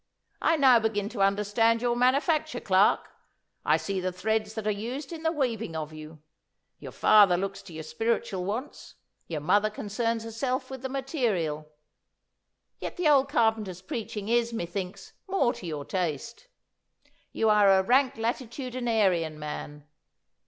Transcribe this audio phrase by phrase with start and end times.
[0.41, 3.11] 'I now begin to understand your manufacture, Clarke.
[3.63, 6.23] I see the threads that are used in the weaving of you.
[6.79, 8.95] Your father looks to your spiritual wants.
[9.27, 11.69] Your mother concerns herself with the material.
[12.79, 16.47] Yet the old carpenter's preaching is, methinks, more to your taste.
[17.31, 19.85] You are a rank latitudinarian, man.